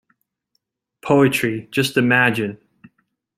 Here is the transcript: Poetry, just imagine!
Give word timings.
Poetry, 1.05 1.67
just 1.71 1.95
imagine! 1.95 2.57